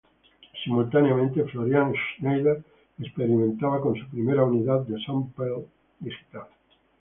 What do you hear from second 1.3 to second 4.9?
Florian Schneider experimentaba con su primera unidad